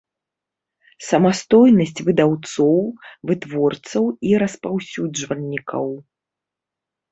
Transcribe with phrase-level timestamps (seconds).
[1.07, 2.81] Самастойнасць выдаўцоў,
[3.31, 5.87] вытворцаў i распаўсюджвальнiкаў.